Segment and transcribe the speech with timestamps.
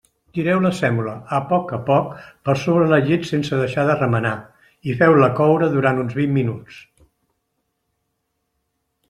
[0.35, 2.15] Tireu la sèmola, a poc a poc,
[2.49, 4.33] per sobre la llet sense deixar de remenar,
[4.93, 6.81] i feu-la coure durant uns vint minuts.